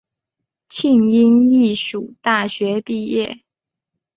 [0.67, 3.41] 庆应义塾大学毕业。